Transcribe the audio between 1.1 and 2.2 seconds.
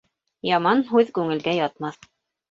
күңелгә ятмаҫ.